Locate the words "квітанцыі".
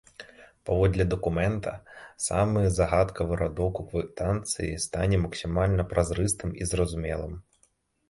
3.93-4.73